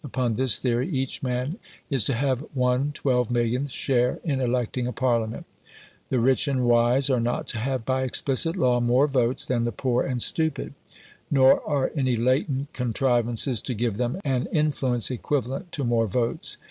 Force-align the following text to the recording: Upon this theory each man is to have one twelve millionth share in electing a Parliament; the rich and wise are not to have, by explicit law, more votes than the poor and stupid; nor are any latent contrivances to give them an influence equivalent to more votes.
Upon 0.03 0.33
this 0.33 0.57
theory 0.57 0.89
each 0.89 1.21
man 1.21 1.59
is 1.91 2.03
to 2.05 2.15
have 2.15 2.43
one 2.55 2.89
twelve 2.91 3.29
millionth 3.29 3.69
share 3.69 4.19
in 4.23 4.41
electing 4.41 4.87
a 4.87 4.91
Parliament; 4.91 5.45
the 6.09 6.17
rich 6.19 6.47
and 6.47 6.63
wise 6.65 7.07
are 7.11 7.19
not 7.19 7.45
to 7.49 7.59
have, 7.59 7.85
by 7.85 8.01
explicit 8.01 8.55
law, 8.55 8.79
more 8.79 9.05
votes 9.05 9.45
than 9.45 9.63
the 9.63 9.71
poor 9.71 10.03
and 10.03 10.19
stupid; 10.19 10.73
nor 11.29 11.61
are 11.69 11.91
any 11.95 12.15
latent 12.15 12.73
contrivances 12.73 13.61
to 13.61 13.75
give 13.75 13.97
them 13.97 14.19
an 14.25 14.47
influence 14.51 15.11
equivalent 15.11 15.71
to 15.73 15.83
more 15.83 16.07
votes. 16.07 16.57